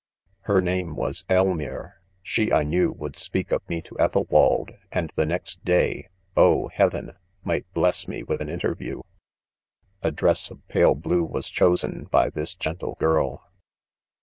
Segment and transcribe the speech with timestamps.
[0.45, 5.13] Her name was Elm ire; she, I knew, ..would speak of* me to Ethelwald, and
[5.15, 6.69] the next day, oh!
[6.69, 7.11] heaven!—
[7.45, 9.01] might bless me with an interview,
[10.03, 13.43] i A dress of pale blue was chosen by this gentle girl.